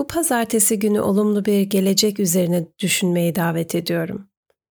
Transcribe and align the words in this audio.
Bu 0.00 0.06
pazartesi 0.06 0.78
günü 0.78 1.00
olumlu 1.00 1.44
bir 1.44 1.60
gelecek 1.60 2.20
üzerine 2.20 2.66
düşünmeyi 2.78 3.34
davet 3.34 3.74
ediyorum. 3.74 4.28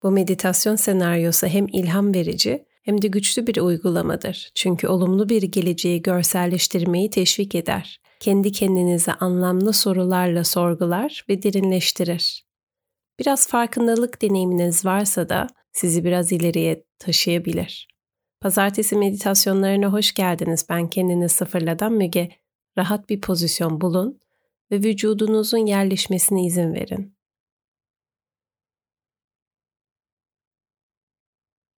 Bu 0.02 0.10
meditasyon 0.10 0.76
senaryosu 0.76 1.46
hem 1.46 1.66
ilham 1.72 2.14
verici 2.14 2.64
hem 2.82 3.02
de 3.02 3.08
güçlü 3.08 3.46
bir 3.46 3.56
uygulamadır. 3.56 4.50
Çünkü 4.54 4.88
olumlu 4.88 5.28
bir 5.28 5.42
geleceği 5.42 6.02
görselleştirmeyi 6.02 7.10
teşvik 7.10 7.54
eder. 7.54 8.00
Kendi 8.20 8.52
kendinize 8.52 9.12
anlamlı 9.12 9.72
sorularla 9.72 10.44
sorgular 10.44 11.24
ve 11.28 11.42
derinleştirir. 11.42 12.44
Biraz 13.18 13.48
farkındalık 13.48 14.22
deneyiminiz 14.22 14.84
varsa 14.84 15.28
da 15.28 15.46
sizi 15.72 16.04
biraz 16.04 16.32
ileriye 16.32 16.84
taşıyabilir. 16.98 17.88
Pazartesi 18.40 18.96
meditasyonlarına 18.96 19.92
hoş 19.92 20.14
geldiniz. 20.14 20.66
Ben 20.68 20.90
kendini 20.90 21.28
sıfırladan 21.28 21.92
Müge. 21.92 22.28
Rahat 22.78 23.08
bir 23.08 23.20
pozisyon 23.20 23.80
bulun 23.80 24.20
ve 24.70 24.78
vücudunuzun 24.78 25.66
yerleşmesine 25.66 26.46
izin 26.46 26.74
verin. 26.74 27.16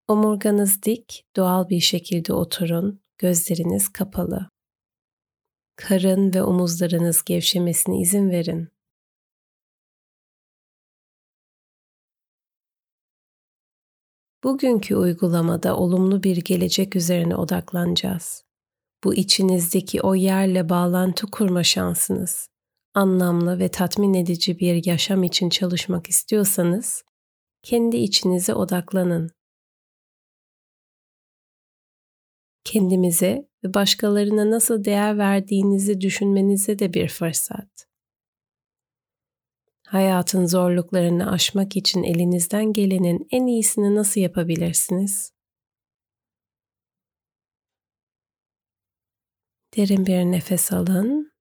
Omurganız 0.08 0.82
dik, 0.82 1.24
doğal 1.36 1.68
bir 1.68 1.80
şekilde 1.80 2.32
oturun, 2.32 3.02
gözleriniz 3.18 3.88
kapalı. 3.88 4.50
Karın 5.76 6.34
ve 6.34 6.42
omuzlarınız 6.42 7.24
gevşemesine 7.24 8.00
izin 8.00 8.30
verin. 8.30 8.68
Bugünkü 14.44 14.96
uygulamada 14.96 15.76
olumlu 15.76 16.22
bir 16.22 16.36
gelecek 16.36 16.96
üzerine 16.96 17.36
odaklanacağız. 17.36 18.44
Bu 19.04 19.14
içinizdeki 19.14 20.02
o 20.02 20.14
yerle 20.14 20.68
bağlantı 20.68 21.26
kurma 21.26 21.64
şansınız. 21.64 22.48
Anlamlı 22.96 23.58
ve 23.58 23.68
tatmin 23.68 24.14
edici 24.14 24.58
bir 24.58 24.86
yaşam 24.86 25.22
için 25.22 25.48
çalışmak 25.48 26.08
istiyorsanız 26.08 27.04
kendi 27.62 27.96
içinize 27.96 28.54
odaklanın. 28.54 29.30
Kendimize 32.64 33.48
ve 33.64 33.74
başkalarına 33.74 34.50
nasıl 34.50 34.84
değer 34.84 35.18
verdiğinizi 35.18 36.00
düşünmenize 36.00 36.78
de 36.78 36.94
bir 36.94 37.08
fırsat. 37.08 37.86
Hayatın 39.86 40.46
zorluklarını 40.46 41.30
aşmak 41.30 41.76
için 41.76 42.02
elinizden 42.02 42.72
gelenin 42.72 43.28
en 43.30 43.46
iyisini 43.46 43.94
nasıl 43.94 44.20
yapabilirsiniz? 44.20 45.32
Derin 49.76 50.06
bir 50.06 50.24
nefes 50.24 50.72
alın 50.72 51.35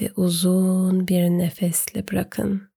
ve 0.00 0.12
uzun 0.16 1.08
bir 1.08 1.22
nefesle 1.22 2.08
bırakın. 2.08 2.72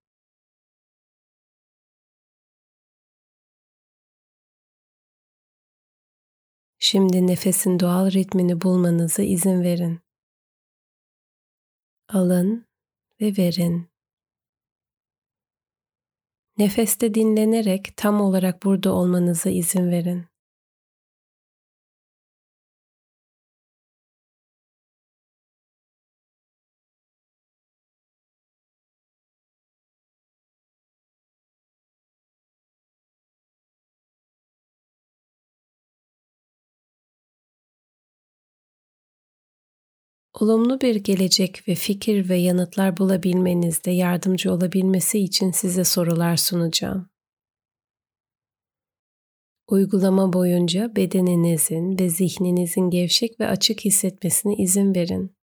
Şimdi 6.79 7.27
nefesin 7.27 7.79
doğal 7.79 8.11
ritmini 8.11 8.61
bulmanıza 8.61 9.23
izin 9.23 9.63
verin. 9.63 9.99
Alın 12.09 12.65
ve 13.21 13.37
verin. 13.37 13.89
Nefeste 16.57 17.13
dinlenerek 17.13 17.97
tam 17.97 18.21
olarak 18.21 18.63
burada 18.63 18.93
olmanıza 18.93 19.49
izin 19.49 19.91
verin. 19.91 20.34
Olumlu 40.41 40.81
bir 40.81 40.95
gelecek 40.95 41.67
ve 41.67 41.75
fikir 41.75 42.29
ve 42.29 42.35
yanıtlar 42.35 42.97
bulabilmenizde 42.97 43.91
yardımcı 43.91 44.53
olabilmesi 44.53 45.19
için 45.19 45.51
size 45.51 45.83
sorular 45.83 46.37
sunacağım. 46.37 47.09
Uygulama 49.67 50.33
boyunca 50.33 50.95
bedeninizin 50.95 51.99
ve 51.99 52.09
zihninizin 52.09 52.89
gevşek 52.89 53.39
ve 53.39 53.47
açık 53.47 53.85
hissetmesine 53.85 54.55
izin 54.55 54.95
verin. 54.95 55.35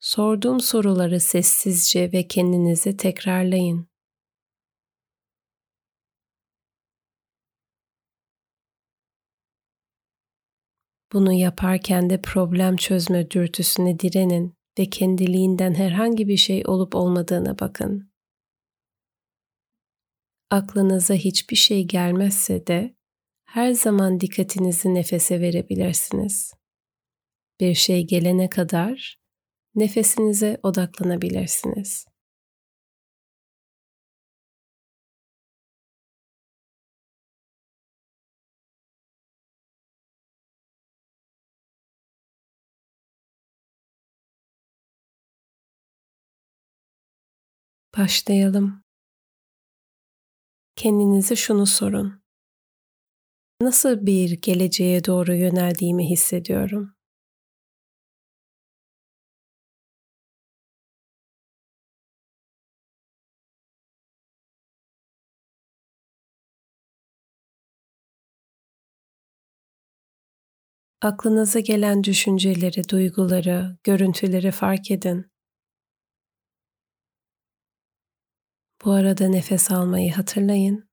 Sorduğum 0.00 0.60
soruları 0.60 1.20
sessizce 1.20 2.12
ve 2.12 2.28
kendinize 2.28 2.96
tekrarlayın. 2.96 3.88
Bunu 11.12 11.32
yaparken 11.32 12.10
de 12.10 12.20
problem 12.20 12.76
çözme 12.76 13.30
dürtüsüne 13.30 13.98
direnin 13.98 14.54
ve 14.78 14.86
kendiliğinden 14.90 15.74
herhangi 15.74 16.28
bir 16.28 16.36
şey 16.36 16.62
olup 16.66 16.94
olmadığına 16.94 17.58
bakın. 17.58 18.10
Aklınıza 20.50 21.14
hiçbir 21.14 21.56
şey 21.56 21.84
gelmezse 21.84 22.66
de 22.66 22.96
her 23.46 23.72
zaman 23.72 24.20
dikkatinizi 24.20 24.94
nefese 24.94 25.40
verebilirsiniz. 25.40 26.52
Bir 27.60 27.74
şey 27.74 28.06
gelene 28.06 28.50
kadar 28.50 29.16
nefesinize 29.74 30.60
odaklanabilirsiniz. 30.62 32.06
Başlayalım. 47.98 48.82
Kendinize 50.76 51.36
şunu 51.36 51.66
sorun. 51.66 52.22
Nasıl 53.60 54.06
bir 54.06 54.30
geleceğe 54.30 55.04
doğru 55.04 55.34
yöneldiğimi 55.34 56.10
hissediyorum? 56.10 56.96
Aklınıza 71.02 71.60
gelen 71.60 72.04
düşünceleri, 72.04 72.88
duyguları, 72.88 73.76
görüntüleri 73.84 74.50
fark 74.50 74.90
edin. 74.90 75.30
Bu 78.86 78.92
arada 78.92 79.28
nefes 79.28 79.70
almayı 79.70 80.12
hatırlayın. 80.12 80.88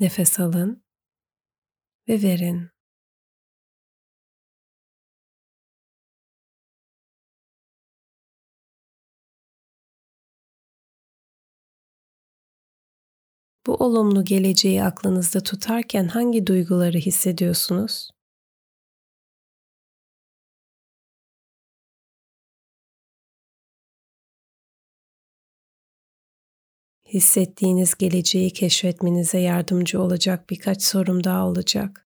Nefes 0.00 0.40
alın 0.40 0.84
ve 2.08 2.22
verin. 2.22 2.70
Bu 13.66 13.74
olumlu 13.74 14.24
geleceği 14.24 14.84
aklınızda 14.84 15.40
tutarken 15.42 16.08
hangi 16.08 16.46
duyguları 16.46 16.98
hissediyorsunuz? 16.98 18.10
Hissettiğiniz 27.14 27.94
geleceği 27.94 28.52
keşfetmenize 28.52 29.38
yardımcı 29.38 30.02
olacak 30.02 30.50
birkaç 30.50 30.82
sorum 30.82 31.24
daha 31.24 31.46
olacak. 31.46 32.06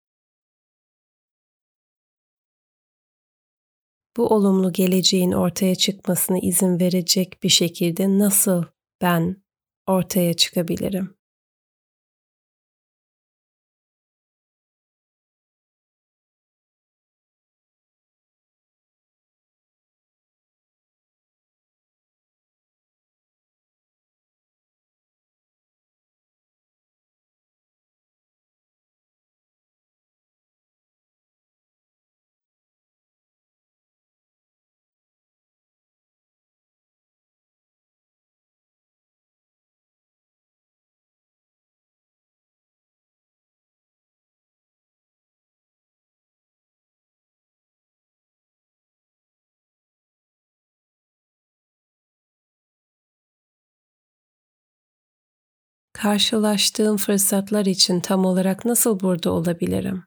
Bu 4.16 4.26
olumlu 4.26 4.72
geleceğin 4.72 5.32
ortaya 5.32 5.74
çıkmasına 5.74 6.38
izin 6.38 6.80
verecek 6.80 7.42
bir 7.42 7.48
şekilde 7.48 8.18
nasıl 8.18 8.64
ben 9.02 9.42
ortaya 9.86 10.34
çıkabilirim? 10.34 11.19
Karşılaştığım 56.02 56.96
fırsatlar 56.96 57.66
için 57.66 58.00
tam 58.00 58.24
olarak 58.24 58.64
nasıl 58.64 59.00
burada 59.00 59.32
olabilirim? 59.32 60.04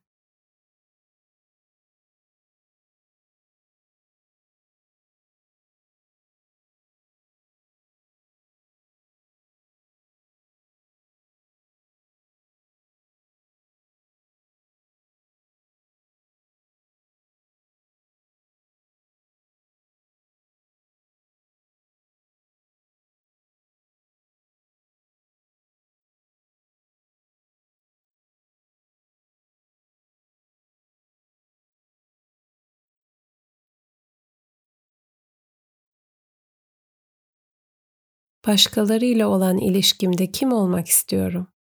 Başkalarıyla 38.48 39.28
olan 39.28 39.57
ilişkimde 39.57 40.31
kim 40.31 40.54
olmak 40.54 40.88
istiyorum? 40.88 41.52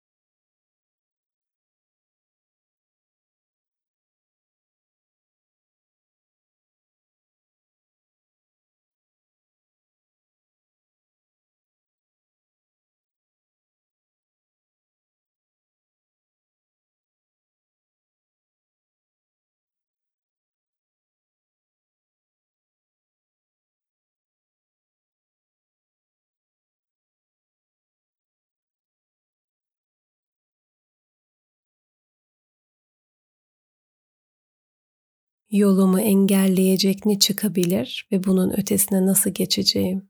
Yolumu 35.51 36.00
engelleyecek 36.00 37.06
ne 37.06 37.19
çıkabilir 37.19 38.07
ve 38.12 38.24
bunun 38.24 38.50
ötesine 38.59 39.06
nasıl 39.06 39.30
geçeceğim? 39.30 40.09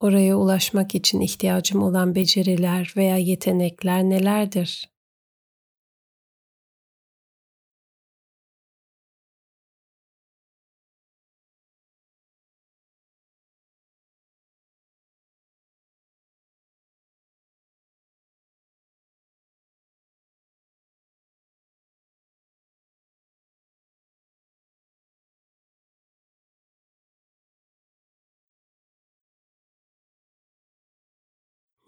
Oraya 0.00 0.36
ulaşmak 0.36 0.94
için 0.94 1.20
ihtiyacım 1.20 1.82
olan 1.82 2.14
beceriler 2.14 2.92
veya 2.96 3.16
yetenekler 3.16 4.02
nelerdir? 4.02 4.88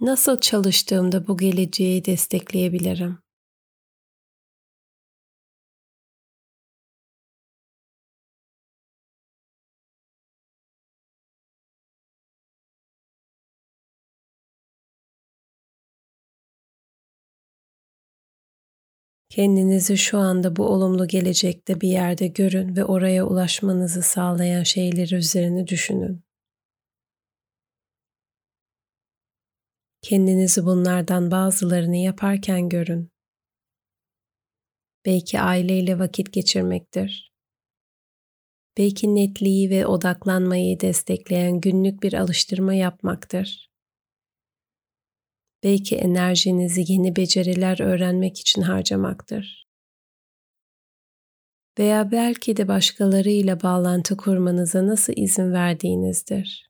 Nasıl 0.00 0.40
çalıştığımda 0.40 1.26
bu 1.26 1.36
geleceği 1.36 2.04
destekleyebilirim? 2.04 3.18
Kendinizi 19.28 19.96
şu 19.98 20.18
anda 20.18 20.56
bu 20.56 20.64
olumlu 20.64 21.08
gelecekte 21.08 21.80
bir 21.80 21.88
yerde 21.88 22.26
görün 22.26 22.76
ve 22.76 22.84
oraya 22.84 23.26
ulaşmanızı 23.26 24.02
sağlayan 24.02 24.62
şeyleri 24.62 25.14
üzerine 25.14 25.66
düşünün. 25.66 26.22
Kendinizi 30.02 30.64
bunlardan 30.64 31.30
bazılarını 31.30 31.96
yaparken 31.96 32.68
görün. 32.68 33.10
Belki 35.06 35.40
aileyle 35.40 35.98
vakit 35.98 36.32
geçirmektir. 36.32 37.32
Belki 38.78 39.14
netliği 39.14 39.70
ve 39.70 39.86
odaklanmayı 39.86 40.80
destekleyen 40.80 41.60
günlük 41.60 42.02
bir 42.02 42.12
alıştırma 42.12 42.74
yapmaktır. 42.74 43.70
Belki 45.62 45.96
enerjinizi 45.96 46.92
yeni 46.92 47.16
beceriler 47.16 47.80
öğrenmek 47.80 48.40
için 48.40 48.62
harcamaktır. 48.62 49.66
Veya 51.78 52.10
belki 52.10 52.56
de 52.56 52.68
başkalarıyla 52.68 53.62
bağlantı 53.62 54.16
kurmanıza 54.16 54.86
nasıl 54.86 55.12
izin 55.16 55.52
verdiğinizdir. 55.52 56.69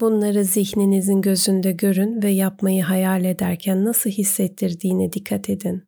Bunları 0.00 0.44
zihninizin 0.44 1.20
gözünde 1.22 1.72
görün 1.72 2.22
ve 2.22 2.30
yapmayı 2.30 2.82
hayal 2.82 3.24
ederken 3.24 3.84
nasıl 3.84 4.10
hissettirdiğine 4.10 5.12
dikkat 5.12 5.50
edin. 5.50 5.84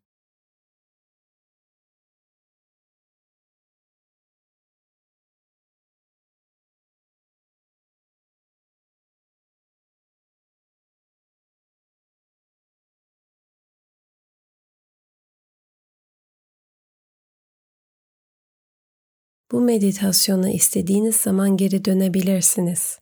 Bu 19.53 19.61
meditasyona 19.61 20.51
istediğiniz 20.51 21.17
zaman 21.17 21.57
geri 21.57 21.85
dönebilirsiniz 21.85 22.99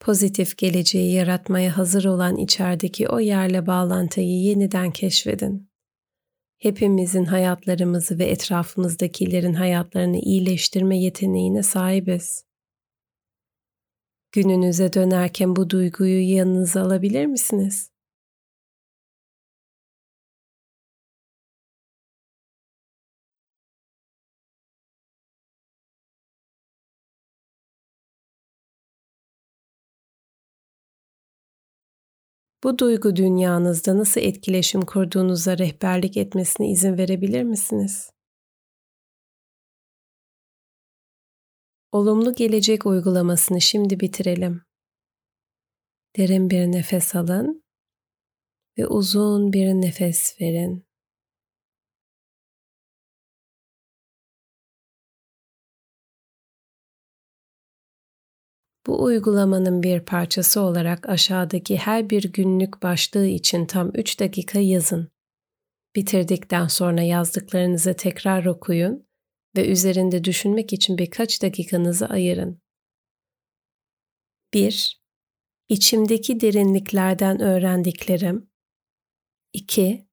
pozitif 0.00 0.58
geleceği 0.58 1.12
yaratmaya 1.12 1.76
hazır 1.76 2.04
olan 2.04 2.36
içerideki 2.36 3.08
o 3.08 3.20
yerle 3.20 3.66
bağlantıyı 3.66 4.42
yeniden 4.42 4.90
keşfedin. 4.90 5.70
Hepimizin 6.58 7.24
hayatlarımızı 7.24 8.18
ve 8.18 8.24
etrafımızdakilerin 8.24 9.54
hayatlarını 9.54 10.18
iyileştirme 10.18 10.98
yeteneğine 10.98 11.62
sahibiz. 11.62 12.44
Gününüze 14.32 14.92
dönerken 14.92 15.56
bu 15.56 15.70
duyguyu 15.70 16.36
yanınıza 16.36 16.82
alabilir 16.82 17.26
misiniz? 17.26 17.93
Bu 32.64 32.78
duygu 32.78 33.16
dünyanızda 33.16 33.98
nasıl 33.98 34.20
etkileşim 34.20 34.82
kurduğunuza 34.82 35.58
rehberlik 35.58 36.16
etmesine 36.16 36.70
izin 36.70 36.98
verebilir 36.98 37.42
misiniz? 37.42 38.10
Olumlu 41.92 42.34
gelecek 42.34 42.86
uygulamasını 42.86 43.60
şimdi 43.60 44.00
bitirelim. 44.00 44.62
Derin 46.16 46.50
bir 46.50 46.66
nefes 46.66 47.14
alın 47.14 47.64
ve 48.78 48.86
uzun 48.86 49.52
bir 49.52 49.66
nefes 49.68 50.40
verin. 50.40 50.86
Bu 58.86 59.02
uygulamanın 59.02 59.82
bir 59.82 60.00
parçası 60.00 60.60
olarak 60.60 61.08
aşağıdaki 61.08 61.76
her 61.76 62.10
bir 62.10 62.32
günlük 62.32 62.82
başlığı 62.82 63.26
için 63.26 63.66
tam 63.66 63.90
3 63.94 64.20
dakika 64.20 64.58
yazın. 64.58 65.10
Bitirdikten 65.96 66.66
sonra 66.66 67.02
yazdıklarınızı 67.02 67.96
tekrar 67.96 68.44
okuyun 68.46 69.06
ve 69.56 69.68
üzerinde 69.68 70.24
düşünmek 70.24 70.72
için 70.72 70.98
birkaç 70.98 71.42
dakikanızı 71.42 72.06
ayırın. 72.06 72.62
1. 74.54 75.02
İçimdeki 75.68 76.40
derinliklerden 76.40 77.40
öğrendiklerim. 77.40 78.50
2. 79.52 80.08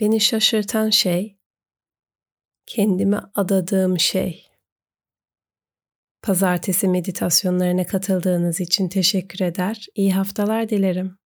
Beni 0.00 0.20
şaşırtan 0.20 0.90
şey, 0.90 1.38
kendime 2.66 3.20
adadığım 3.34 3.98
şey. 3.98 4.51
Pazartesi 6.22 6.88
meditasyonlarına 6.88 7.86
katıldığınız 7.86 8.60
için 8.60 8.88
teşekkür 8.88 9.44
eder. 9.44 9.86
İyi 9.94 10.12
haftalar 10.12 10.68
dilerim. 10.68 11.21